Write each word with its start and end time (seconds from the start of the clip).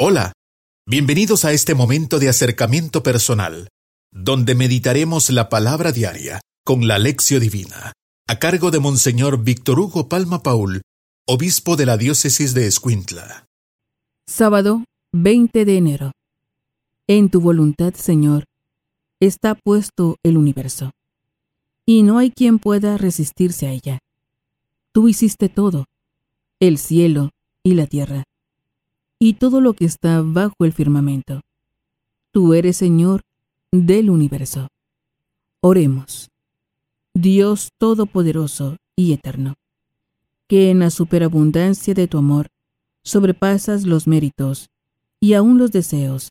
Hola, 0.00 0.32
bienvenidos 0.86 1.44
a 1.44 1.50
este 1.50 1.74
momento 1.74 2.20
de 2.20 2.28
acercamiento 2.28 3.02
personal, 3.02 3.66
donde 4.12 4.54
meditaremos 4.54 5.28
la 5.30 5.48
palabra 5.48 5.90
diaria 5.90 6.40
con 6.64 6.86
la 6.86 7.00
lección 7.00 7.40
divina, 7.40 7.94
a 8.28 8.38
cargo 8.38 8.70
de 8.70 8.78
Monseñor 8.78 9.42
Víctor 9.42 9.80
Hugo 9.80 10.08
Palma 10.08 10.44
Paul, 10.44 10.82
obispo 11.26 11.74
de 11.74 11.86
la 11.86 11.96
diócesis 11.96 12.54
de 12.54 12.68
Escuintla. 12.68 13.46
Sábado 14.28 14.84
20 15.14 15.64
de 15.64 15.76
enero. 15.76 16.12
En 17.08 17.28
tu 17.28 17.40
voluntad, 17.40 17.92
Señor, 17.94 18.44
está 19.18 19.56
puesto 19.56 20.14
el 20.22 20.36
universo, 20.36 20.92
y 21.84 22.04
no 22.04 22.18
hay 22.18 22.30
quien 22.30 22.60
pueda 22.60 22.98
resistirse 22.98 23.66
a 23.66 23.72
ella. 23.72 23.98
Tú 24.92 25.08
hiciste 25.08 25.48
todo, 25.48 25.86
el 26.60 26.78
cielo 26.78 27.30
y 27.64 27.74
la 27.74 27.88
tierra 27.88 28.27
y 29.18 29.34
todo 29.34 29.60
lo 29.60 29.74
que 29.74 29.84
está 29.84 30.22
bajo 30.22 30.64
el 30.64 30.72
firmamento. 30.72 31.40
Tú 32.30 32.54
eres 32.54 32.76
Señor 32.76 33.22
del 33.72 34.10
universo. 34.10 34.68
Oremos. 35.60 36.30
Dios 37.14 37.70
Todopoderoso 37.78 38.76
y 38.94 39.12
Eterno, 39.12 39.54
que 40.46 40.70
en 40.70 40.78
la 40.78 40.90
superabundancia 40.90 41.94
de 41.94 42.06
tu 42.06 42.18
amor 42.18 42.48
sobrepasas 43.02 43.84
los 43.84 44.06
méritos 44.06 44.70
y 45.20 45.34
aún 45.34 45.58
los 45.58 45.72
deseos 45.72 46.30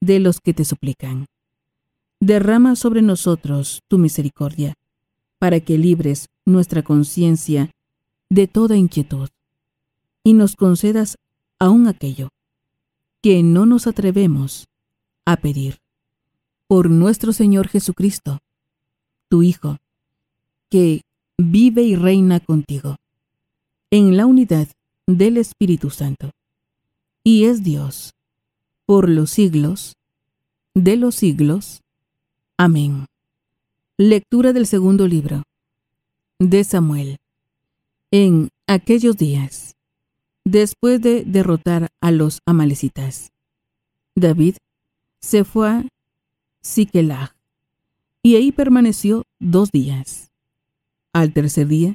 de 0.00 0.20
los 0.20 0.40
que 0.40 0.54
te 0.54 0.64
suplican. 0.64 1.26
Derrama 2.20 2.76
sobre 2.76 3.02
nosotros 3.02 3.80
tu 3.88 3.98
misericordia, 3.98 4.74
para 5.38 5.60
que 5.60 5.78
libres 5.78 6.28
nuestra 6.44 6.82
conciencia 6.82 7.70
de 8.28 8.46
toda 8.46 8.76
inquietud, 8.76 9.30
y 10.22 10.34
nos 10.34 10.54
concedas 10.54 11.16
aún 11.60 11.86
aquello 11.86 12.30
que 13.22 13.44
no 13.44 13.66
nos 13.66 13.86
atrevemos 13.86 14.66
a 15.24 15.36
pedir. 15.36 15.78
Por 16.66 16.90
nuestro 16.90 17.32
Señor 17.32 17.68
Jesucristo, 17.68 18.38
tu 19.28 19.42
Hijo, 19.42 19.76
que 20.70 21.02
vive 21.36 21.82
y 21.82 21.96
reina 21.96 22.40
contigo, 22.40 22.96
en 23.90 24.16
la 24.16 24.26
unidad 24.26 24.68
del 25.06 25.36
Espíritu 25.36 25.90
Santo, 25.90 26.30
y 27.22 27.44
es 27.44 27.62
Dios, 27.62 28.14
por 28.86 29.08
los 29.08 29.30
siglos 29.30 29.96
de 30.74 30.96
los 30.96 31.16
siglos. 31.16 31.82
Amén. 32.56 33.06
Lectura 33.98 34.52
del 34.52 34.66
segundo 34.66 35.06
libro 35.06 35.42
de 36.38 36.64
Samuel. 36.64 37.18
En 38.10 38.48
aquellos 38.66 39.16
días 39.16 39.74
después 40.50 41.00
de 41.00 41.24
derrotar 41.24 41.88
a 42.00 42.10
los 42.10 42.40
amalecitas. 42.44 43.30
David 44.16 44.56
se 45.20 45.44
fue 45.44 45.68
a 45.68 45.88
Siquelag 46.60 47.34
y 48.22 48.36
ahí 48.36 48.50
permaneció 48.52 49.24
dos 49.38 49.70
días. 49.70 50.30
Al 51.12 51.32
tercer 51.32 51.68
día, 51.68 51.94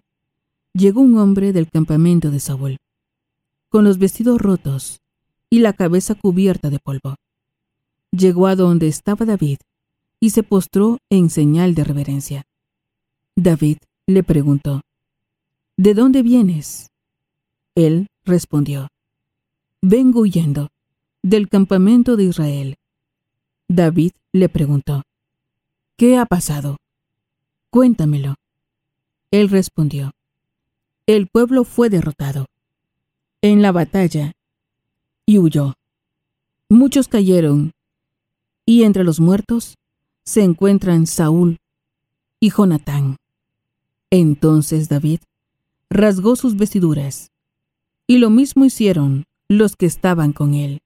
llegó 0.73 1.01
un 1.01 1.17
hombre 1.17 1.53
del 1.53 1.69
campamento 1.69 2.31
de 2.31 2.39
Saúl, 2.39 2.77
con 3.69 3.83
los 3.83 3.97
vestidos 3.97 4.41
rotos 4.41 5.01
y 5.49 5.59
la 5.59 5.73
cabeza 5.73 6.15
cubierta 6.15 6.69
de 6.69 6.79
polvo. 6.79 7.15
Llegó 8.11 8.47
a 8.47 8.55
donde 8.55 8.87
estaba 8.87 9.25
David 9.25 9.57
y 10.19 10.29
se 10.29 10.43
postró 10.43 10.99
en 11.09 11.29
señal 11.29 11.75
de 11.75 11.83
reverencia. 11.83 12.43
David 13.35 13.77
le 14.07 14.23
preguntó, 14.23 14.81
¿De 15.77 15.93
dónde 15.93 16.23
vienes? 16.23 16.87
Él 17.75 18.07
respondió, 18.23 18.87
Vengo 19.81 20.21
huyendo 20.21 20.69
del 21.21 21.49
campamento 21.49 22.15
de 22.15 22.23
Israel. 22.23 22.75
David 23.67 24.13
le 24.31 24.47
preguntó, 24.47 25.03
¿Qué 25.97 26.17
ha 26.17 26.25
pasado? 26.25 26.77
Cuéntamelo. 27.69 28.35
Él 29.31 29.49
respondió, 29.49 30.13
El 31.05 31.27
pueblo 31.27 31.65
fue 31.65 31.89
derrotado 31.89 32.45
en 33.41 33.61
la 33.61 33.73
batalla 33.73 34.31
y 35.25 35.37
huyó. 35.39 35.73
Muchos 36.69 37.09
cayeron, 37.09 37.73
y 38.65 38.83
entre 38.83 39.03
los 39.03 39.19
muertos 39.19 39.75
se 40.23 40.43
encuentran 40.43 41.07
Saúl 41.07 41.59
y 42.39 42.51
Jonatán. 42.51 43.17
Entonces 44.09 44.87
David 44.87 45.19
rasgó 45.89 46.35
sus 46.35 46.55
vestiduras 46.55 47.31
y 48.07 48.17
lo 48.17 48.29
mismo 48.29 48.65
hicieron 48.65 49.25
los 49.47 49.75
que 49.75 49.85
estaban 49.85 50.33
con 50.33 50.53
él. 50.53 50.79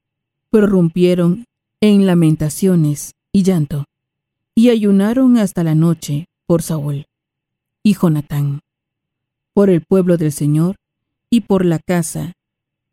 Prorrumpieron 0.50 1.46
en 1.81 2.06
lamentaciones 2.06 3.13
y 3.31 3.44
llanto, 3.44 3.85
y 4.56 4.69
ayunaron 4.69 5.38
hasta 5.38 5.63
la 5.63 5.75
noche 5.75 6.25
por 6.46 6.62
Saúl 6.62 7.06
y 7.84 7.94
Jonatán, 7.94 8.59
por 9.53 9.69
el 9.69 9.81
pueblo 9.81 10.18
del 10.18 10.31
Señor 10.31 10.75
y 11.29 11.41
por 11.41 11.63
la 11.63 11.79
casa 11.79 12.34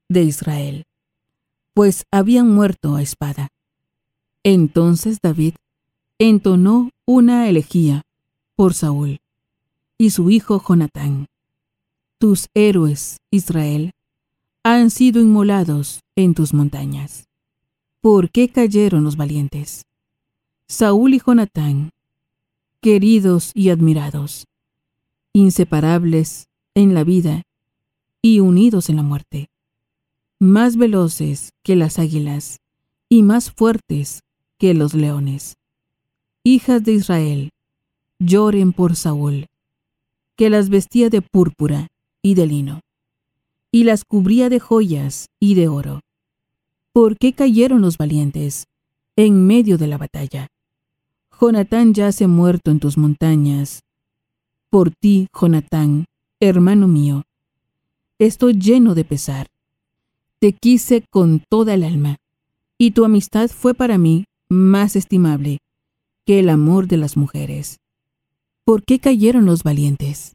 de 0.09 0.23
Israel, 0.23 0.85
pues 1.75 2.05
habían 2.13 2.49
muerto 2.49 2.95
a 2.95 3.03
espada. 3.03 3.49
Entonces 4.45 5.19
David 5.23 5.55
entonó 6.19 6.91
una 7.05 7.49
elegía 7.49 8.03
por 8.55 8.75
Saúl 8.75 9.19
y 9.99 10.11
su 10.11 10.31
hijo 10.31 10.63
Jonatán. 10.67 11.27
Tus 12.19 12.49
héroes, 12.55 13.19
Israel, 13.31 13.93
han 14.69 14.91
sido 14.91 15.23
inmolados 15.23 16.01
en 16.17 16.35
tus 16.35 16.53
montañas. 16.53 17.29
¿Por 18.01 18.33
qué 18.33 18.49
cayeron 18.49 19.05
los 19.05 19.17
valientes? 19.17 19.87
Saúl 20.67 21.15
y 21.15 21.21
Jonatán, 21.25 21.91
queridos 22.81 23.53
y 23.55 23.71
admirados, 23.71 24.49
inseparables 25.33 26.49
en 26.75 26.95
la 26.95 27.05
vida 27.05 27.45
y 28.23 28.41
unidos 28.41 28.89
en 28.89 28.97
la 28.97 29.05
muerte, 29.05 29.51
más 30.41 30.77
veloces 30.77 31.53
que 31.63 31.77
las 31.77 32.01
águilas 32.01 32.59
y 33.09 33.23
más 33.23 33.53
fuertes 33.53 34.25
que 34.59 34.75
los 34.75 34.95
leones. 34.95 35.59
Hijas 36.43 36.83
de 36.83 36.95
Israel, 36.95 37.51
lloren 38.19 38.73
por 38.73 38.97
Saúl, 38.97 39.47
que 40.35 40.51
las 40.51 40.71
vestía 40.71 41.09
de 41.09 41.23
púrpura 41.23 41.87
y 42.21 42.35
de 42.35 42.47
lino 42.49 42.81
y 43.77 43.85
las 43.85 44.07
cubría 44.07 44.49
de 44.49 44.59
joyas 44.59 45.29
y 45.39 45.55
de 45.55 45.69
oro. 45.69 46.01
¿Por 46.95 47.19
qué 47.19 47.35
cayeron 47.35 47.83
los 47.83 47.99
valientes 47.99 48.65
en 49.17 49.47
medio 49.47 49.77
de 49.77 49.87
la 49.87 49.99
batalla? 49.99 50.49
Jonatán 51.39 51.93
yace 51.93 52.27
muerto 52.27 52.71
en 52.71 52.81
tus 52.81 52.97
montañas. 52.97 53.83
Por 54.71 54.93
ti, 54.93 55.29
Jonatán, 55.31 56.07
hermano 56.41 56.89
mío, 56.89 57.25
estoy 58.19 58.55
lleno 58.55 58.95
de 58.95 59.05
pesar. 59.05 59.49
Te 60.39 60.55
quise 60.55 61.05
con 61.11 61.43
toda 61.47 61.75
el 61.75 61.85
alma, 61.85 62.17
y 62.79 62.93
tu 62.93 63.05
amistad 63.05 63.51
fue 63.51 63.75
para 63.75 63.99
mí 63.99 64.25
más 64.49 64.97
estimable 64.97 65.59
que 66.25 66.39
el 66.39 66.49
amor 66.49 66.87
de 66.89 66.97
las 66.97 67.19
mujeres. 67.19 67.77
¿Por 68.65 68.85
qué 68.85 69.01
cayeron 69.01 69.45
los 69.45 69.65
valientes? 69.65 70.33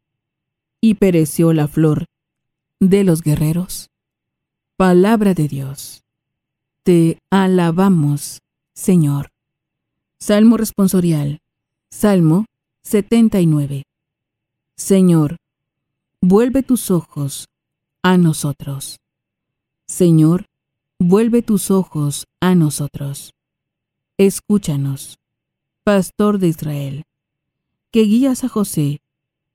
Y 0.80 0.94
pereció 0.94 1.54
la 1.54 1.68
flor 1.68 2.06
de 2.82 3.04
los 3.04 3.22
guerreros. 3.22 3.90
Palabra 4.76 5.34
de 5.34 5.48
Dios. 5.48 6.04
Te 6.84 7.20
alabamos, 7.30 8.40
Señor. 8.74 9.30
Salmo 10.20 10.58
responsorial. 10.58 11.40
Salmo 11.92 12.46
79. 12.82 13.84
Señor, 14.76 15.38
vuelve 16.22 16.64
tus 16.64 16.90
ojos 16.90 17.48
a 18.02 18.18
nosotros. 18.18 19.00
Señor, 19.88 20.48
vuelve 20.98 21.44
tus 21.44 21.70
ojos 21.70 22.26
a 22.40 22.56
nosotros. 22.56 23.36
Escúchanos, 24.18 25.20
Pastor 25.84 26.40
de 26.40 26.48
Israel, 26.48 27.04
que 27.92 28.02
guías 28.02 28.44
a 28.44 28.50
José 28.50 29.02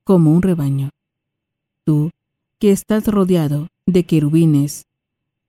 como 0.05 0.31
un 0.31 0.41
rebaño. 0.41 0.91
Tú, 1.83 2.11
que 2.59 2.71
estás 2.71 3.05
rodeado 3.07 3.67
de 3.85 4.05
querubines, 4.05 4.87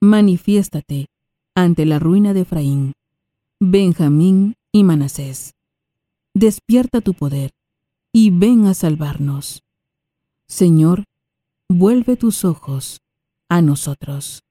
manifiéstate 0.01 1.07
ante 1.55 1.87
la 1.87 1.99
ruina 1.99 2.35
de 2.35 2.43
Efraín, 2.43 2.93
Benjamín 3.61 4.57
y 4.73 4.85
Manasés. 4.85 5.55
Despierta 6.35 7.01
tu 7.01 7.15
poder 7.15 7.53
y 8.13 8.31
ven 8.31 8.67
a 8.67 8.75
salvarnos. 8.75 9.63
Señor, 10.47 11.05
vuelve 11.69 12.17
tus 12.17 12.45
ojos 12.45 13.01
a 13.49 13.63
nosotros. 13.63 14.43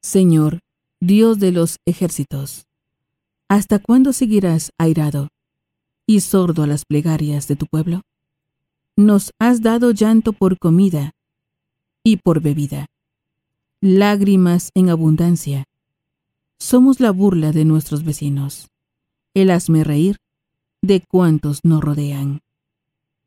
Señor, 0.00 0.60
Dios 1.00 1.38
de 1.38 1.52
los 1.52 1.78
ejércitos, 1.84 2.66
¿hasta 3.48 3.78
cuándo 3.80 4.12
seguirás 4.12 4.70
airado 4.78 5.28
y 6.06 6.20
sordo 6.20 6.62
a 6.62 6.66
las 6.66 6.84
plegarias 6.84 7.48
de 7.48 7.56
tu 7.56 7.66
pueblo? 7.66 8.02
Nos 8.96 9.32
has 9.38 9.62
dado 9.62 9.90
llanto 9.90 10.32
por 10.32 10.58
comida 10.58 11.12
y 12.04 12.16
por 12.18 12.40
bebida, 12.40 12.86
lágrimas 13.80 14.70
en 14.74 14.90
abundancia. 14.90 15.64
somos 16.58 17.00
la 17.00 17.10
burla 17.10 17.50
de 17.50 17.64
nuestros 17.64 18.04
vecinos, 18.04 18.68
el 19.34 19.50
hazme 19.50 19.82
reír 19.82 20.18
de 20.80 21.00
cuantos 21.00 21.60
nos 21.64 21.80
rodean. 21.80 22.40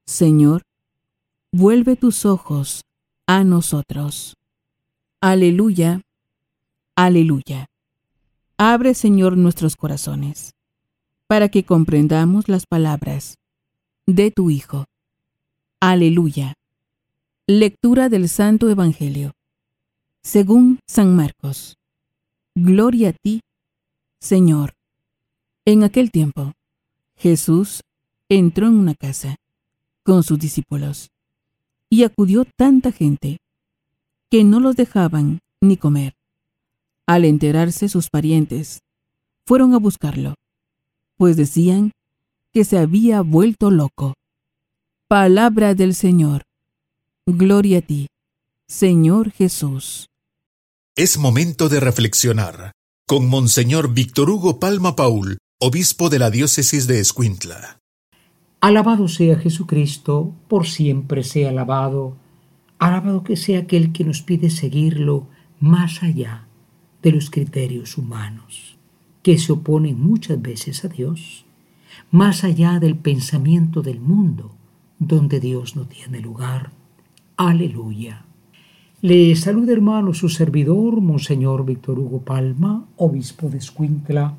Señor, 0.06 0.64
vuelve 1.52 1.98
tus 1.98 2.26
ojos 2.26 2.84
a 3.28 3.44
nosotros. 3.44 4.36
Aleluya, 5.20 6.02
aleluya. 6.96 7.68
Abre, 8.58 8.94
Señor, 8.94 9.36
nuestros 9.36 9.76
corazones, 9.76 10.54
para 11.28 11.50
que 11.50 11.66
comprendamos 11.66 12.48
las 12.48 12.66
palabras 12.66 13.38
de 14.06 14.32
tu 14.32 14.50
Hijo. 14.50 14.86
Aleluya. 15.82 16.54
Lectura 17.48 18.10
del 18.10 18.28
Santo 18.28 18.72
Evangelio. 18.72 19.34
Según 20.24 20.80
San 20.88 21.16
Marcos. 21.16 21.78
Gloria 22.56 23.10
a 23.10 23.14
ti, 23.14 23.42
Señor. 24.20 24.74
En 25.64 25.84
aquel 25.84 26.10
tiempo, 26.10 26.54
Jesús 27.16 27.82
entró 28.30 28.66
en 28.66 28.74
una 28.74 28.96
casa 28.96 29.36
con 30.02 30.24
sus 30.24 30.40
discípulos 30.40 31.12
y 31.88 32.04
acudió 32.04 32.46
tanta 32.46 32.92
gente 32.92 33.38
que 34.32 34.44
no 34.44 34.60
los 34.60 34.76
dejaban 34.76 35.38
ni 35.62 35.78
comer. 35.78 36.16
Al 37.06 37.26
enterarse 37.26 37.90
sus 37.90 38.10
parientes, 38.10 38.82
fueron 39.46 39.76
a 39.76 39.78
buscarlo, 39.78 40.34
pues 41.16 41.38
decían 41.38 41.92
que 42.52 42.66
se 42.66 42.80
había 42.80 43.22
vuelto 43.22 43.70
loco. 43.70 44.16
Palabra 45.08 45.76
del 45.76 45.94
Señor. 45.94 46.45
Gloria 47.28 47.80
a 47.80 47.82
ti, 47.82 48.06
Señor 48.68 49.32
Jesús. 49.32 50.06
Es 50.96 51.18
momento 51.18 51.70
de 51.70 51.80
reflexionar 51.80 52.74
con 53.08 53.28
Monseñor 53.28 53.96
Víctor 53.96 54.30
Hugo 54.30 54.60
Palma 54.60 54.96
Paul, 54.96 55.40
obispo 55.60 56.12
de 56.12 56.20
la 56.20 56.30
diócesis 56.30 56.86
de 56.86 57.00
Escuintla. 57.00 57.80
Alabado 58.62 59.08
sea 59.08 59.40
Jesucristo, 59.40 60.36
por 60.48 60.68
siempre 60.68 61.24
sea 61.24 61.50
alabado. 61.50 62.16
Alabado 62.78 63.24
que 63.24 63.38
sea 63.38 63.62
aquel 63.62 63.92
que 63.92 64.04
nos 64.04 64.22
pide 64.22 64.52
seguirlo 64.52 65.28
más 65.60 66.04
allá 66.04 66.48
de 67.02 67.12
los 67.12 67.32
criterios 67.32 67.98
humanos, 67.98 68.78
que 69.24 69.40
se 69.40 69.52
oponen 69.52 70.00
muchas 70.00 70.40
veces 70.40 70.86
a 70.86 70.90
Dios, 70.90 71.48
más 72.12 72.44
allá 72.44 72.80
del 72.80 72.96
pensamiento 72.96 73.82
del 73.82 74.00
mundo, 74.00 74.56
donde 75.00 75.40
Dios 75.40 75.76
no 75.76 75.88
tiene 75.88 76.20
lugar. 76.20 76.85
Aleluya. 77.38 78.24
Le 79.02 79.36
saluda 79.36 79.74
hermano 79.74 80.14
su 80.14 80.30
servidor, 80.30 81.02
Monseñor 81.02 81.66
Víctor 81.66 82.00
Hugo 82.00 82.22
Palma, 82.22 82.86
obispo 82.96 83.50
de 83.50 83.58
Escuintla, 83.58 84.36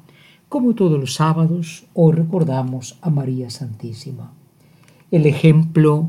como 0.48 0.74
todos 0.74 0.98
los 0.98 1.12
sábados, 1.12 1.84
hoy 1.92 2.14
recordamos 2.14 2.98
a 3.02 3.10
María 3.10 3.50
Santísima, 3.50 4.32
el 5.10 5.26
ejemplo 5.26 6.08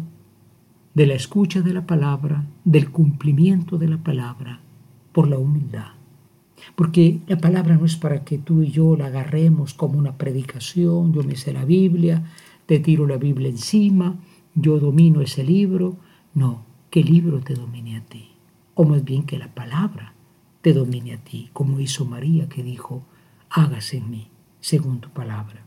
de 0.93 1.07
la 1.07 1.15
escucha 1.15 1.59
de 1.59 1.73
la 1.73 1.85
palabra, 1.85 2.45
del 2.63 2.89
cumplimiento 2.89 3.77
de 3.77 3.89
la 3.89 3.97
palabra, 3.97 4.61
por 5.11 5.27
la 5.27 5.37
humildad. 5.37 5.91
Porque 6.77 7.19
la 7.27 7.37
palabra 7.37 7.75
no 7.75 7.83
es 7.83 7.97
para 7.97 8.23
que 8.23 8.37
tú 8.37 8.61
y 8.61 8.71
yo 8.71 8.95
la 8.95 9.07
agarremos 9.07 9.73
como 9.73 9.99
una 9.99 10.17
predicación, 10.17 11.11
yo 11.11 11.21
me 11.23 11.35
sé 11.35 11.51
la 11.51 11.65
Biblia, 11.65 12.23
te 12.65 12.79
tiro 12.79 13.05
la 13.05 13.17
Biblia 13.17 13.49
encima, 13.49 14.15
yo 14.55 14.79
domino 14.79 15.19
ese 15.19 15.43
libro. 15.43 15.97
No, 16.33 16.66
que 16.89 17.01
el 17.01 17.07
libro 17.07 17.39
te 17.41 17.53
domine 17.53 17.97
a 17.97 18.01
ti. 18.01 18.29
O 18.75 18.83
más 18.83 19.03
bien 19.03 19.23
que 19.23 19.37
la 19.37 19.53
palabra 19.53 20.13
te 20.61 20.73
domine 20.73 21.13
a 21.13 21.17
ti, 21.17 21.49
como 21.53 21.79
hizo 21.79 22.05
María 22.05 22.49
que 22.49 22.63
dijo, 22.63 23.03
hágase 23.49 23.97
en 23.97 24.09
mí, 24.09 24.27
según 24.59 24.99
tu 24.99 25.09
palabra. 25.09 25.63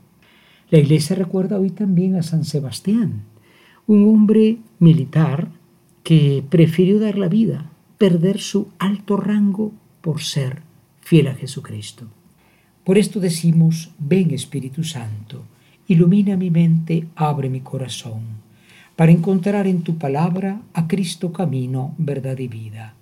La 0.71 0.79
iglesia 0.79 1.17
recuerda 1.17 1.59
hoy 1.59 1.71
también 1.71 2.17
a 2.17 2.23
San 2.23 2.45
Sebastián, 2.45 3.25
un 3.87 4.09
hombre 4.09 4.59
militar 4.79 5.51
que 6.05 6.45
prefirió 6.49 7.01
dar 7.01 7.19
la 7.19 7.29
vida, 7.29 7.71
perder 7.99 8.41
su 8.41 8.69
alto 8.79 9.17
rango 9.17 9.73
por 10.01 10.23
ser 10.23 10.63
fiel 11.01 11.27
a 11.27 11.35
Jesucristo. 11.35 12.07
Por 12.85 12.99
esto 12.99 13.21
decimos, 13.21 13.91
ven 13.99 14.31
Espíritu 14.31 14.85
Santo, 14.85 15.45
ilumina 15.87 16.37
mi 16.37 16.51
mente, 16.51 17.09
abre 17.17 17.51
mi 17.51 17.61
corazón, 17.61 18.40
para 19.00 19.12
encontrar 19.12 19.67
en 19.67 19.81
tu 19.81 19.97
palabra 19.97 20.61
a 20.75 20.87
Cristo 20.87 21.32
camino, 21.32 21.94
verdad 21.97 22.38
y 22.38 22.49
vida. 22.49 22.93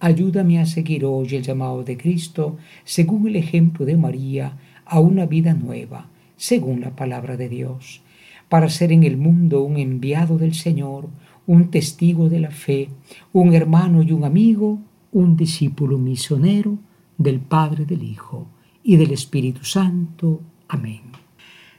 Ayúdame 0.00 0.60
a 0.60 0.66
seguir 0.66 1.06
hoy 1.06 1.34
el 1.34 1.42
llamado 1.42 1.82
de 1.82 1.96
Cristo, 1.96 2.58
según 2.84 3.26
el 3.26 3.36
ejemplo 3.36 3.86
de 3.86 3.96
María, 3.96 4.58
a 4.84 5.00
una 5.00 5.24
vida 5.24 5.54
nueva, 5.54 6.10
según 6.36 6.82
la 6.82 6.94
palabra 6.94 7.38
de 7.38 7.48
Dios, 7.48 8.02
para 8.50 8.68
ser 8.68 8.92
en 8.92 9.02
el 9.02 9.16
mundo 9.16 9.62
un 9.62 9.78
enviado 9.78 10.36
del 10.36 10.52
Señor, 10.52 11.08
un 11.46 11.70
testigo 11.70 12.28
de 12.28 12.40
la 12.40 12.50
fe, 12.50 12.90
un 13.32 13.54
hermano 13.54 14.02
y 14.02 14.12
un 14.12 14.24
amigo, 14.24 14.78
un 15.10 15.38
discípulo 15.38 15.96
misionero 15.96 16.76
del 17.16 17.40
Padre, 17.40 17.86
del 17.86 18.02
Hijo 18.02 18.46
y 18.82 18.96
del 18.96 19.10
Espíritu 19.10 19.64
Santo. 19.64 20.42
Amén. 20.68 21.00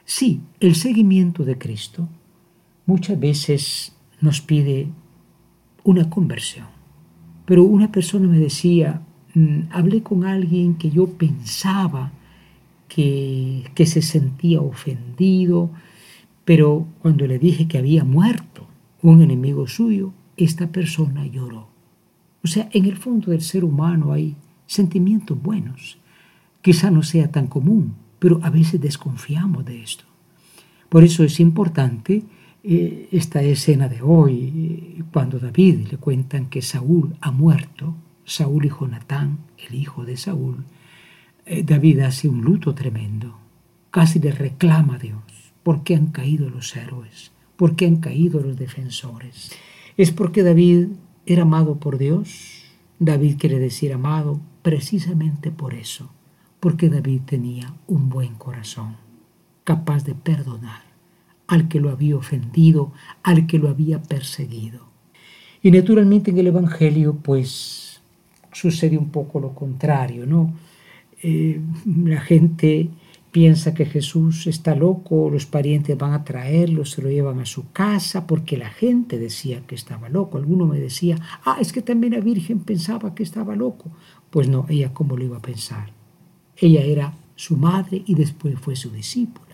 Sí, 0.03 0.41
el 0.59 0.73
seguimiento 0.73 1.45
de 1.45 1.59
Cristo 1.59 2.09
muchas 2.87 3.19
veces 3.19 3.95
nos 4.19 4.41
pide 4.41 4.87
una 5.83 6.09
conversión 6.09 6.77
pero 7.47 7.63
una 7.63 7.93
persona 7.93 8.27
me 8.27 8.39
decía, 8.39 9.01
mm, 9.33 9.71
hablé 9.71 10.03
con 10.03 10.25
alguien 10.25 10.75
que 10.75 10.91
yo 10.91 11.07
pensaba 11.07 12.11
que, 12.89 13.63
que 13.73 13.85
se 13.85 14.01
sentía 14.01 14.59
ofendido, 14.59 15.69
pero 16.43 16.85
cuando 17.01 17.25
le 17.25 17.39
dije 17.39 17.69
que 17.69 17.77
había 17.77 18.03
muerto 18.03 18.67
un 19.01 19.21
enemigo 19.21 19.65
suyo, 19.65 20.11
esta 20.35 20.67
persona 20.73 21.25
lloró. 21.25 21.69
O 22.43 22.47
sea, 22.47 22.67
en 22.73 22.83
el 22.83 22.97
fondo 22.97 23.31
del 23.31 23.41
ser 23.41 23.63
humano 23.63 24.11
hay 24.11 24.35
sentimientos 24.65 25.41
buenos. 25.41 25.99
Quizá 26.61 26.91
no 26.91 27.01
sea 27.01 27.31
tan 27.31 27.47
común, 27.47 27.95
pero 28.19 28.41
a 28.43 28.49
veces 28.49 28.81
desconfiamos 28.81 29.63
de 29.63 29.83
esto. 29.83 30.03
Por 30.89 31.05
eso 31.05 31.23
es 31.23 31.39
importante 31.39 32.23
eh, 32.69 33.07
esta 33.13 33.41
escena 33.41 33.87
de 33.87 34.01
hoy, 34.01 35.01
cuando 35.13 35.39
David 35.39 35.87
le 35.89 35.97
cuentan 35.97 36.47
que 36.47 36.61
Saúl 36.61 37.15
ha 37.21 37.31
muerto, 37.31 37.95
Saúl 38.25 38.65
y 38.65 38.69
Jonatán, 38.69 39.37
el 39.69 39.75
hijo 39.75 40.03
de 40.03 40.17
Saúl, 40.17 40.65
eh, 41.45 41.63
David 41.63 41.99
hace 41.99 42.27
un 42.27 42.41
luto 42.41 42.75
tremendo, 42.75 43.37
casi 43.89 44.19
le 44.19 44.33
reclama 44.33 44.95
a 44.95 44.99
Dios, 44.99 45.21
¿por 45.63 45.85
qué 45.85 45.95
han 45.95 46.07
caído 46.07 46.49
los 46.49 46.75
héroes? 46.75 47.31
¿Por 47.55 47.77
qué 47.77 47.85
han 47.85 48.01
caído 48.01 48.41
los 48.41 48.57
defensores? 48.57 49.53
Es 49.95 50.11
porque 50.11 50.43
David 50.43 50.87
era 51.25 51.43
amado 51.43 51.79
por 51.79 51.97
Dios, 51.97 52.65
David 52.99 53.37
quiere 53.39 53.59
decir 53.59 53.93
amado 53.93 54.41
precisamente 54.61 55.51
por 55.51 55.73
eso, 55.73 56.11
porque 56.59 56.89
David 56.89 57.21
tenía 57.25 57.73
un 57.87 58.09
buen 58.09 58.35
corazón, 58.35 58.97
capaz 59.63 60.03
de 60.03 60.15
perdonar 60.15 60.86
al 61.47 61.67
que 61.67 61.79
lo 61.79 61.89
había 61.89 62.15
ofendido, 62.15 62.91
al 63.23 63.47
que 63.47 63.59
lo 63.59 63.69
había 63.69 64.01
perseguido. 64.01 64.85
Y 65.63 65.71
naturalmente 65.71 66.31
en 66.31 66.37
el 66.37 66.47
Evangelio 66.47 67.15
pues 67.15 68.01
sucede 68.51 68.97
un 68.97 69.09
poco 69.09 69.39
lo 69.39 69.53
contrario, 69.53 70.25
¿no? 70.25 70.53
Eh, 71.23 71.59
la 71.85 72.21
gente 72.21 72.89
piensa 73.31 73.73
que 73.73 73.85
Jesús 73.85 74.47
está 74.47 74.75
loco, 74.75 75.29
los 75.29 75.45
parientes 75.45 75.97
van 75.97 76.13
a 76.13 76.23
traerlo, 76.23 76.85
se 76.85 77.01
lo 77.01 77.09
llevan 77.09 77.39
a 77.39 77.45
su 77.45 77.71
casa, 77.71 78.25
porque 78.25 78.57
la 78.57 78.69
gente 78.69 79.19
decía 79.19 79.61
que 79.67 79.75
estaba 79.75 80.09
loco. 80.09 80.37
Alguno 80.37 80.65
me 80.65 80.79
decía, 80.79 81.17
ah, 81.45 81.57
es 81.59 81.71
que 81.71 81.81
también 81.81 82.13
la 82.13 82.19
Virgen 82.19 82.59
pensaba 82.59 83.13
que 83.13 83.23
estaba 83.23 83.55
loco. 83.55 83.91
Pues 84.29 84.47
no, 84.47 84.65
ella 84.69 84.93
cómo 84.93 85.17
lo 85.17 85.23
iba 85.23 85.37
a 85.37 85.41
pensar. 85.41 85.91
Ella 86.55 86.81
era 86.81 87.13
su 87.35 87.57
madre 87.57 88.03
y 88.05 88.15
después 88.15 88.59
fue 88.59 88.75
su 88.75 88.89
discípulo. 88.89 89.46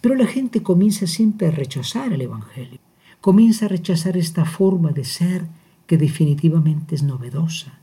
Pero 0.00 0.14
la 0.14 0.26
gente 0.26 0.62
comienza 0.62 1.06
siempre 1.06 1.48
a 1.48 1.50
rechazar 1.50 2.12
el 2.12 2.20
Evangelio, 2.20 2.78
comienza 3.20 3.66
a 3.66 3.68
rechazar 3.68 4.16
esta 4.16 4.44
forma 4.44 4.92
de 4.92 5.04
ser 5.04 5.46
que 5.86 5.96
definitivamente 5.96 6.94
es 6.94 7.02
novedosa. 7.02 7.78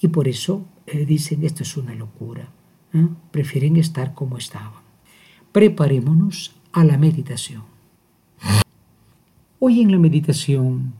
Y 0.00 0.08
por 0.08 0.28
eso 0.28 0.64
eh, 0.86 1.04
dicen, 1.06 1.44
esto 1.44 1.62
es 1.62 1.76
una 1.76 1.94
locura, 1.94 2.48
¿eh? 2.92 3.06
prefieren 3.30 3.76
estar 3.76 4.14
como 4.14 4.36
estaban. 4.36 4.82
Preparémonos 5.52 6.56
a 6.72 6.84
la 6.84 6.98
meditación. 6.98 7.62
Hoy 9.58 9.80
en 9.80 9.92
la 9.92 9.98
meditación 9.98 10.94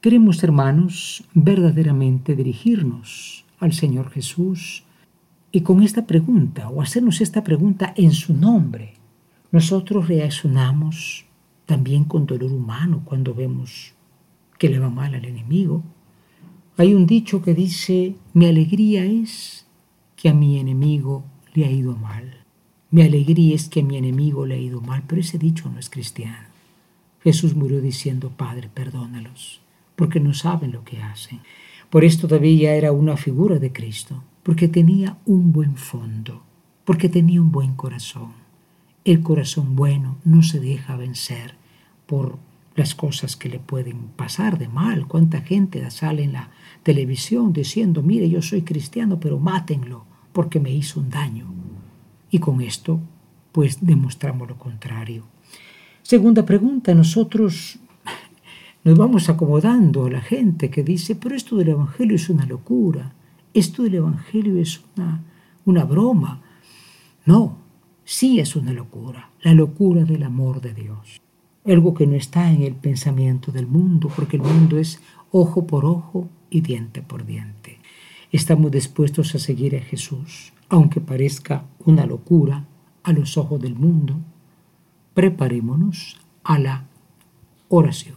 queremos, 0.00 0.42
hermanos, 0.42 1.24
verdaderamente 1.32 2.36
dirigirnos 2.36 3.46
al 3.58 3.72
Señor 3.72 4.10
Jesús 4.10 4.84
y 5.50 5.62
con 5.62 5.82
esta 5.82 6.06
pregunta, 6.06 6.68
o 6.68 6.82
hacernos 6.82 7.20
esta 7.22 7.42
pregunta 7.42 7.94
en 7.96 8.12
su 8.12 8.34
nombre, 8.34 8.95
nosotros 9.52 10.08
reaccionamos 10.08 11.26
también 11.66 12.04
con 12.04 12.26
dolor 12.26 12.52
humano 12.52 13.02
cuando 13.04 13.34
vemos 13.34 13.94
que 14.58 14.68
le 14.68 14.78
va 14.78 14.90
mal 14.90 15.14
al 15.14 15.24
enemigo. 15.24 15.82
Hay 16.76 16.94
un 16.94 17.06
dicho 17.06 17.42
que 17.42 17.54
dice, 17.54 18.16
mi 18.32 18.46
alegría 18.46 19.04
es 19.04 19.66
que 20.16 20.28
a 20.28 20.34
mi 20.34 20.58
enemigo 20.58 21.24
le 21.54 21.66
ha 21.66 21.70
ido 21.70 21.96
mal. 21.96 22.38
Mi 22.90 23.02
alegría 23.02 23.54
es 23.54 23.68
que 23.68 23.80
a 23.80 23.84
mi 23.84 23.96
enemigo 23.96 24.46
le 24.46 24.54
ha 24.54 24.58
ido 24.58 24.80
mal, 24.80 25.02
pero 25.06 25.20
ese 25.20 25.38
dicho 25.38 25.68
no 25.68 25.78
es 25.78 25.90
cristiano. 25.90 26.48
Jesús 27.22 27.56
murió 27.56 27.80
diciendo, 27.80 28.30
Padre, 28.36 28.70
perdónalos, 28.72 29.60
porque 29.96 30.20
no 30.20 30.32
saben 30.32 30.72
lo 30.72 30.84
que 30.84 31.02
hacen. 31.02 31.40
Por 31.90 32.04
esto 32.04 32.28
todavía 32.28 32.74
era 32.74 32.92
una 32.92 33.16
figura 33.16 33.58
de 33.58 33.72
Cristo, 33.72 34.22
porque 34.42 34.68
tenía 34.68 35.18
un 35.26 35.52
buen 35.52 35.76
fondo, 35.76 36.42
porque 36.84 37.08
tenía 37.08 37.40
un 37.40 37.50
buen 37.50 37.74
corazón. 37.74 38.45
El 39.06 39.22
corazón 39.22 39.76
bueno 39.76 40.16
no 40.24 40.42
se 40.42 40.58
deja 40.58 40.96
vencer 40.96 41.54
por 42.06 42.38
las 42.74 42.96
cosas 42.96 43.36
que 43.36 43.48
le 43.48 43.60
pueden 43.60 44.08
pasar 44.16 44.58
de 44.58 44.66
mal. 44.66 45.06
Cuánta 45.06 45.42
gente 45.42 45.88
sale 45.92 46.24
en 46.24 46.32
la 46.32 46.50
televisión 46.82 47.52
diciendo, 47.52 48.02
mire, 48.02 48.28
yo 48.28 48.42
soy 48.42 48.62
cristiano, 48.62 49.20
pero 49.20 49.38
mátenlo 49.38 50.04
porque 50.32 50.58
me 50.58 50.72
hizo 50.72 50.98
un 50.98 51.08
daño. 51.08 51.46
Y 52.32 52.40
con 52.40 52.60
esto, 52.60 52.98
pues 53.52 53.78
demostramos 53.80 54.48
lo 54.48 54.58
contrario. 54.58 55.22
Segunda 56.02 56.44
pregunta, 56.44 56.92
nosotros 56.92 57.78
nos 58.82 58.98
vamos 58.98 59.28
acomodando 59.28 60.06
a 60.06 60.10
la 60.10 60.20
gente 60.20 60.68
que 60.68 60.82
dice, 60.82 61.14
pero 61.14 61.36
esto 61.36 61.54
del 61.54 61.68
Evangelio 61.68 62.16
es 62.16 62.28
una 62.28 62.44
locura, 62.44 63.14
esto 63.54 63.84
del 63.84 63.94
Evangelio 63.94 64.58
es 64.58 64.80
una, 64.96 65.22
una 65.64 65.84
broma. 65.84 66.42
No, 67.24 67.65
sí 68.06 68.40
es 68.40 68.56
una 68.56 68.72
locura, 68.72 69.32
la 69.42 69.52
locura 69.52 70.06
del 70.06 70.22
amor 70.22 70.62
de 70.62 70.72
Dios 70.72 71.20
algo 71.72 71.94
que 71.94 72.06
no 72.06 72.14
está 72.14 72.52
en 72.52 72.62
el 72.62 72.74
pensamiento 72.74 73.52
del 73.52 73.66
mundo, 73.66 74.10
porque 74.14 74.36
el 74.36 74.42
mundo 74.42 74.78
es 74.78 75.00
ojo 75.30 75.66
por 75.66 75.84
ojo 75.84 76.28
y 76.50 76.60
diente 76.60 77.02
por 77.02 77.26
diente. 77.26 77.78
Estamos 78.32 78.70
dispuestos 78.70 79.34
a 79.34 79.38
seguir 79.38 79.76
a 79.76 79.80
Jesús, 79.80 80.52
aunque 80.68 81.00
parezca 81.00 81.64
una 81.84 82.06
locura 82.06 82.64
a 83.02 83.12
los 83.12 83.36
ojos 83.36 83.60
del 83.60 83.74
mundo. 83.74 84.16
Preparémonos 85.14 86.18
a 86.44 86.58
la 86.58 86.84
oración. 87.68 88.16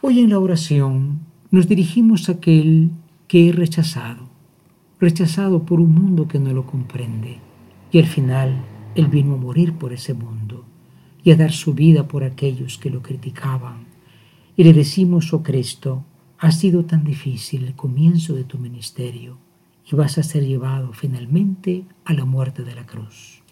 Hoy 0.00 0.20
en 0.20 0.30
la 0.30 0.38
oración 0.38 1.20
nos 1.50 1.68
dirigimos 1.68 2.28
a 2.28 2.32
aquel 2.32 2.90
que 3.26 3.48
es 3.48 3.54
rechazado, 3.54 4.28
rechazado 4.98 5.64
por 5.64 5.80
un 5.80 5.94
mundo 5.94 6.28
que 6.28 6.38
no 6.38 6.52
lo 6.52 6.66
comprende, 6.66 7.38
y 7.90 7.98
al 7.98 8.06
final 8.06 8.62
Él 8.94 9.06
vino 9.06 9.34
a 9.34 9.36
morir 9.36 9.74
por 9.74 9.92
ese 9.92 10.14
mundo 10.14 10.64
y 11.22 11.30
a 11.30 11.36
dar 11.36 11.52
su 11.52 11.74
vida 11.74 12.08
por 12.08 12.24
aquellos 12.24 12.78
que 12.78 12.90
lo 12.90 13.02
criticaban. 13.02 13.86
Y 14.56 14.64
le 14.64 14.72
decimos, 14.72 15.32
oh 15.32 15.42
Cristo, 15.42 16.04
ha 16.38 16.52
sido 16.52 16.84
tan 16.84 17.04
difícil 17.04 17.64
el 17.64 17.74
comienzo 17.74 18.34
de 18.34 18.44
tu 18.44 18.58
ministerio 18.58 19.38
y 19.90 19.94
vas 19.94 20.18
a 20.18 20.22
ser 20.22 20.46
llevado 20.46 20.92
finalmente 20.92 21.84
a 22.04 22.14
la 22.14 22.24
muerte 22.24 22.64
de 22.64 22.74
la 22.74 22.86
cruz. 22.86 23.42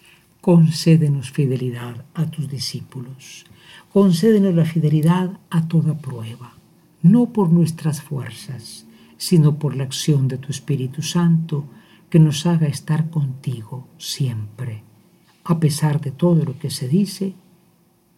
Concédenos 0.41 1.31
fidelidad 1.31 2.05
a 2.13 2.25
tus 2.25 2.47
discípulos. 2.49 3.45
Concédenos 3.91 4.55
la 4.55 4.65
fidelidad 4.65 5.39
a 5.49 5.67
toda 5.67 5.97
prueba, 5.97 6.53
no 7.01 7.33
por 7.33 7.51
nuestras 7.51 8.01
fuerzas, 8.01 8.85
sino 9.17 9.59
por 9.59 9.75
la 9.75 9.83
acción 9.83 10.27
de 10.27 10.37
tu 10.37 10.49
Espíritu 10.49 11.01
Santo 11.01 11.65
que 12.09 12.19
nos 12.19 12.45
haga 12.45 12.67
estar 12.67 13.09
contigo 13.09 13.87
siempre, 13.97 14.83
a 15.49 15.59
pesar 15.59 15.99
de 15.99 16.11
todo 16.11 16.45
lo 16.45 16.59
que 16.59 16.69
se 16.69 16.87
dice 16.87 17.33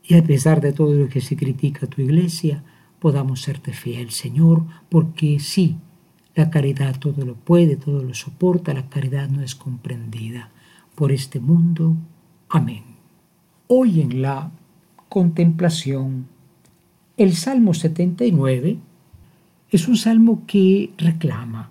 y 0.03 0.15
a 0.15 0.23
pesar 0.23 0.59
de 0.59 0.73
todo 0.73 0.93
lo 0.95 1.07
que 1.07 1.21
se 1.21 1.37
critica 1.37 1.85
a 1.85 1.89
tu 1.89 2.01
iglesia, 2.01 2.61
podamos 2.99 3.41
serte 3.41 3.71
fiel, 3.71 4.11
Señor, 4.11 4.65
porque 4.89 5.39
sí, 5.39 5.77
la 6.35 6.49
caridad 6.49 6.99
todo 6.99 7.23
lo 7.25 7.35
puede, 7.35 7.77
todo 7.77 8.03
lo 8.03 8.13
soporta, 8.13 8.73
la 8.73 8.89
caridad 8.89 9.29
no 9.29 9.41
es 9.41 9.55
comprendida 9.55 10.49
por 10.93 11.13
este 11.13 11.39
mundo. 11.39 11.95
Amén. 12.49 12.83
Hoy 13.67 14.01
en 14.01 14.21
la 14.21 14.51
contemplación, 15.07 16.27
el 17.15 17.33
Salmo 17.33 17.73
79 17.73 18.77
es 19.69 19.87
un 19.87 19.95
salmo 19.95 20.43
que 20.45 20.91
reclama, 20.97 21.70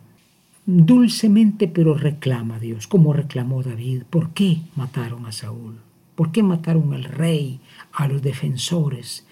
dulcemente 0.71 1.69
pero 1.69 1.95
reclama 1.95 2.57
a 2.57 2.61
Dios, 2.61 2.87
como 2.87 3.13
reclamó 3.13 3.63
David, 3.63 4.05
¿por 4.09 4.31
qué 4.31 4.59
mataron 4.77 5.27
a 5.27 5.33
Saúl? 5.33 5.81
¿Por 6.15 6.33
qué 6.33 6.43
mataron 6.43 6.95
al 6.95 7.05
rey, 7.05 7.61
a 7.93 8.07
los 8.07 8.23
defensores? 8.23 9.27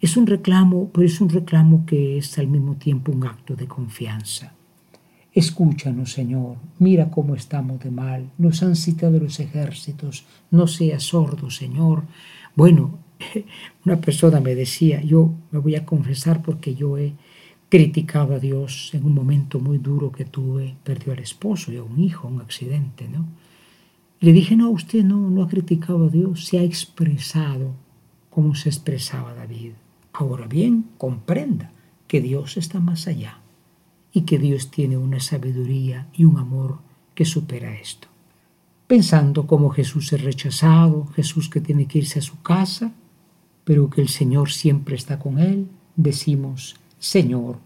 Es 0.00 0.16
un 0.16 0.26
reclamo, 0.26 0.90
pero 0.92 1.06
es 1.06 1.20
un 1.20 1.28
reclamo 1.28 1.84
que 1.84 2.16
es 2.16 2.38
al 2.38 2.46
mismo 2.46 2.76
tiempo 2.76 3.12
un 3.12 3.26
acto 3.26 3.54
de 3.54 3.66
confianza. 3.66 4.54
Escúchanos, 5.32 6.12
Señor, 6.12 6.56
mira 6.78 7.10
cómo 7.10 7.36
estamos 7.36 7.80
de 7.80 7.90
mal, 7.90 8.30
nos 8.38 8.62
han 8.62 8.74
citado 8.74 9.20
los 9.20 9.38
ejércitos, 9.38 10.24
no 10.50 10.66
seas 10.66 11.04
sordo, 11.04 11.50
Señor. 11.50 12.04
Bueno, 12.56 12.98
una 13.84 14.00
persona 14.00 14.40
me 14.40 14.54
decía, 14.54 15.02
yo 15.02 15.32
me 15.50 15.58
voy 15.58 15.76
a 15.76 15.84
confesar 15.84 16.42
porque 16.42 16.74
yo 16.74 16.98
he 16.98 17.12
criticado 17.70 18.34
a 18.34 18.40
Dios 18.40 18.90
en 18.92 19.04
un 19.04 19.14
momento 19.14 19.60
muy 19.60 19.78
duro 19.78 20.10
que 20.10 20.24
tuve, 20.24 20.76
perdió 20.82 21.12
al 21.12 21.20
esposo 21.20 21.72
y 21.72 21.76
a 21.76 21.82
un 21.82 21.98
hijo, 22.00 22.28
un 22.28 22.40
accidente, 22.40 23.08
¿no? 23.08 23.24
Le 24.18 24.32
dije, 24.32 24.56
no, 24.56 24.68
usted 24.70 25.02
no, 25.04 25.30
no 25.30 25.44
ha 25.44 25.48
criticado 25.48 26.06
a 26.06 26.08
Dios, 26.10 26.44
se 26.44 26.58
ha 26.58 26.62
expresado 26.62 27.72
como 28.28 28.54
se 28.54 28.68
expresaba 28.68 29.34
David. 29.34 29.72
Ahora 30.12 30.46
bien, 30.46 30.84
comprenda 30.98 31.72
que 32.06 32.20
Dios 32.20 32.56
está 32.56 32.80
más 32.80 33.06
allá 33.06 33.38
y 34.12 34.22
que 34.22 34.38
Dios 34.38 34.70
tiene 34.70 34.98
una 34.98 35.20
sabiduría 35.20 36.08
y 36.12 36.24
un 36.24 36.38
amor 36.38 36.78
que 37.14 37.24
supera 37.24 37.78
esto. 37.78 38.08
Pensando 38.88 39.46
como 39.46 39.70
Jesús 39.70 40.12
es 40.12 40.22
rechazado, 40.22 41.06
Jesús 41.14 41.48
que 41.48 41.60
tiene 41.60 41.86
que 41.86 41.98
irse 41.98 42.18
a 42.18 42.22
su 42.22 42.42
casa, 42.42 42.92
pero 43.62 43.88
que 43.88 44.00
el 44.00 44.08
Señor 44.08 44.50
siempre 44.50 44.96
está 44.96 45.20
con 45.20 45.38
él, 45.38 45.68
decimos, 45.94 46.79
Señor, 47.00 47.56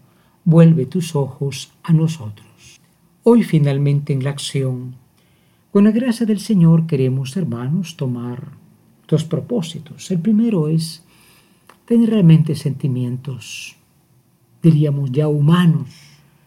vuelve 0.45 0.85
tus 0.85 1.13
ojos 1.13 1.73
a 1.83 1.91
nosotros. 1.91 2.79
Hoy 3.23 3.43
finalmente 3.43 4.13
en 4.13 4.23
la 4.23 4.29
acción 4.29 4.95
con 5.73 5.83
la 5.83 5.91
gracia 5.91 6.25
del 6.25 6.39
Señor 6.39 6.87
queremos, 6.87 7.35
hermanos, 7.35 7.97
tomar 7.97 8.51
dos 9.09 9.25
propósitos. 9.25 10.09
El 10.09 10.19
primero 10.19 10.69
es 10.69 11.03
tener 11.83 12.11
realmente 12.11 12.55
sentimientos, 12.55 13.75
diríamos 14.63 15.11
ya 15.11 15.27
humanos, 15.27 15.89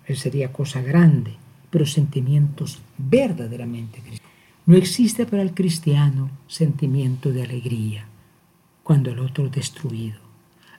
eso 0.06 0.22
sería 0.22 0.50
cosa 0.50 0.80
grande, 0.80 1.34
pero 1.68 1.84
sentimientos 1.84 2.78
verdaderamente 2.96 3.98
cristianos. 3.98 4.32
No 4.64 4.76
existe 4.78 5.26
para 5.26 5.42
el 5.42 5.52
cristiano 5.52 6.30
sentimiento 6.46 7.32
de 7.32 7.42
alegría 7.42 8.06
cuando 8.82 9.10
el 9.10 9.18
otro 9.18 9.44
es 9.44 9.52
destruido. 9.52 10.27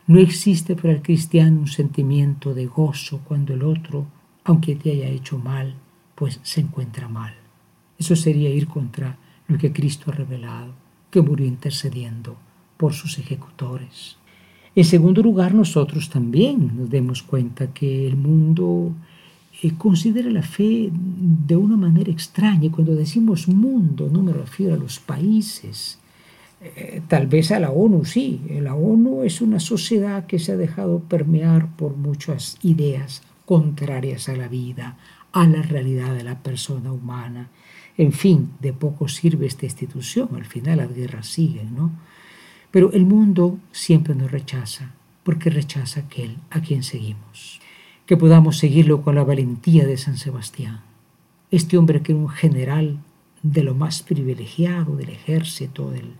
No 0.09 0.19
existe 0.19 0.75
para 0.75 0.93
el 0.93 1.03
cristiano 1.03 1.59
un 1.59 1.67
sentimiento 1.67 2.55
de 2.55 2.65
gozo 2.65 3.21
cuando 3.23 3.53
el 3.53 3.61
otro, 3.61 4.07
aunque 4.43 4.75
te 4.75 4.89
haya 4.89 5.07
hecho 5.07 5.37
mal, 5.37 5.75
pues 6.15 6.39
se 6.41 6.61
encuentra 6.61 7.07
mal. 7.07 7.35
Eso 7.95 8.15
sería 8.15 8.49
ir 8.49 8.65
contra 8.67 9.19
lo 9.47 9.59
que 9.59 9.71
Cristo 9.71 10.09
ha 10.09 10.15
revelado, 10.15 10.73
que 11.11 11.21
murió 11.21 11.45
intercediendo 11.45 12.37
por 12.75 12.93
sus 12.93 13.19
ejecutores. 13.19 14.17
En 14.73 14.83
segundo 14.83 15.21
lugar, 15.21 15.53
nosotros 15.53 16.09
también 16.09 16.71
nos 16.75 16.89
demos 16.89 17.21
cuenta 17.21 17.71
que 17.71 18.07
el 18.07 18.15
mundo 18.15 18.91
eh, 19.61 19.73
considera 19.77 20.31
la 20.31 20.41
fe 20.41 20.89
de 20.91 21.55
una 21.55 21.77
manera 21.77 22.09
extraña. 22.09 22.71
Cuando 22.71 22.95
decimos 22.95 23.47
mundo, 23.47 24.09
no 24.11 24.23
me 24.23 24.33
refiero 24.33 24.73
a 24.73 24.77
los 24.79 24.99
países, 24.99 25.99
eh, 26.61 27.01
tal 27.07 27.27
vez 27.27 27.51
a 27.51 27.59
la 27.59 27.71
ONU 27.71 28.05
sí. 28.05 28.41
La 28.61 28.75
ONU 28.75 29.23
es 29.23 29.41
una 29.41 29.59
sociedad 29.59 30.25
que 30.25 30.39
se 30.39 30.51
ha 30.51 30.57
dejado 30.57 30.99
permear 30.99 31.67
por 31.75 31.95
muchas 31.95 32.57
ideas 32.61 33.21
contrarias 33.45 34.29
a 34.29 34.35
la 34.35 34.47
vida, 34.47 34.97
a 35.31 35.47
la 35.47 35.61
realidad 35.61 36.13
de 36.15 36.23
la 36.23 36.39
persona 36.39 36.91
humana. 36.91 37.49
En 37.97 38.13
fin, 38.13 38.51
de 38.59 38.73
poco 38.73 39.07
sirve 39.07 39.45
esta 39.45 39.65
institución, 39.65 40.29
al 40.35 40.45
final 40.45 40.77
las 40.77 40.93
guerras 40.93 41.27
siguen, 41.27 41.75
¿no? 41.75 41.91
Pero 42.71 42.91
el 42.93 43.05
mundo 43.05 43.57
siempre 43.71 44.15
nos 44.15 44.31
rechaza, 44.31 44.93
porque 45.23 45.49
rechaza 45.49 46.01
aquel 46.01 46.37
a 46.49 46.61
quien 46.61 46.83
seguimos. 46.83 47.59
Que 48.05 48.17
podamos 48.17 48.57
seguirlo 48.57 49.01
con 49.01 49.15
la 49.15 49.23
valentía 49.23 49.85
de 49.85 49.97
San 49.97 50.17
Sebastián, 50.17 50.81
este 51.51 51.77
hombre 51.77 52.01
que 52.01 52.11
era 52.11 52.21
un 52.21 52.29
general 52.29 52.99
de 53.41 53.63
lo 53.63 53.73
más 53.73 54.03
privilegiado 54.03 54.95
del 54.95 55.09
ejército 55.09 55.89
del 55.91 56.13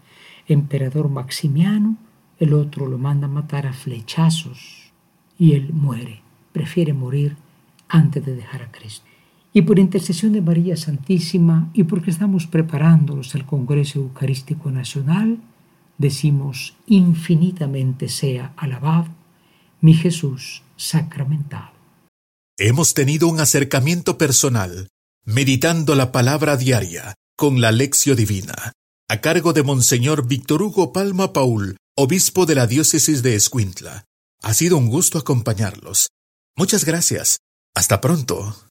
emperador 0.53 1.10
Maximiano, 1.10 1.98
el 2.38 2.53
otro 2.53 2.88
lo 2.88 2.98
manda 2.98 3.27
matar 3.27 3.68
a 3.68 3.74
flechazos 3.74 4.91
y 5.38 5.53
él 5.53 5.72
muere, 5.74 6.22
prefiere 6.51 6.94
morir 6.94 7.38
antes 7.88 8.25
de 8.25 8.36
dejar 8.36 8.63
a 8.63 8.72
Cristo. 8.72 9.06
Y 9.51 9.63
por 9.63 9.79
intercesión 9.79 10.34
de 10.34 10.41
María 10.41 10.77
Santísima 10.77 11.70
y 11.74 11.84
porque 11.84 12.12
estamos 12.12 12.46
preparándonos 12.46 13.34
al 13.36 13.46
Congreso 13.46 14.00
Eucarístico 14.00 14.70
Nacional, 14.70 15.39
decimos 15.98 16.75
infinitamente 16.88 18.10
sea 18.10 18.53
alabado 18.58 19.08
mi 19.82 19.94
Jesús 19.94 20.63
sacramentado. 20.75 21.72
Hemos 22.58 22.94
tenido 22.94 23.27
un 23.27 23.39
acercamiento 23.39 24.18
personal, 24.18 24.89
meditando 25.25 25.96
la 25.96 26.12
palabra 26.12 26.58
diaria 26.58 27.15
con 27.38 27.62
la 27.62 27.72
Lección 27.72 28.18
Divina, 28.18 28.74
a 29.12 29.22
cargo 29.22 29.54
de 29.54 29.63
Monseñor 29.63 30.28
Víctor 30.28 30.62
Hugo 30.62 30.94
Palma 30.94 31.34
Paul, 31.34 31.78
obispo 31.98 32.46
de 32.46 32.54
la 32.54 32.68
diócesis 32.68 33.24
de 33.24 33.34
Escuintla. 33.34 34.06
Ha 34.44 34.54
sido 34.54 34.78
un 34.78 34.88
gusto 34.88 35.18
acompañarlos. 35.18 36.10
Muchas 36.56 36.86
gracias. 36.86 37.39
Hasta 37.74 38.01
pronto. 38.01 38.69